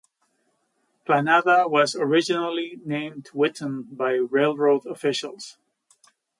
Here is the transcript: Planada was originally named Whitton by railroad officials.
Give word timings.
Planada 1.05 1.69
was 1.69 1.95
originally 1.95 2.81
named 2.83 3.27
Whitton 3.35 3.83
by 3.83 4.13
railroad 4.13 4.87
officials. 4.87 5.59